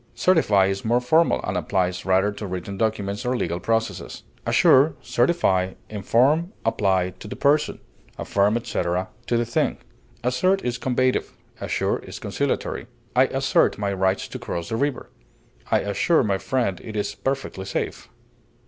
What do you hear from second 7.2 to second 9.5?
the person; affirm, etc., to the